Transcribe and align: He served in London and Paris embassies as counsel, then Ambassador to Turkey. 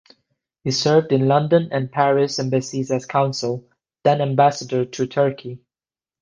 He 0.63 0.71
served 0.71 1.11
in 1.11 1.27
London 1.27 1.69
and 1.71 1.91
Paris 1.91 2.39
embassies 2.39 2.89
as 2.89 3.05
counsel, 3.05 3.69
then 4.03 4.19
Ambassador 4.19 4.83
to 4.83 5.05
Turkey. 5.05 5.61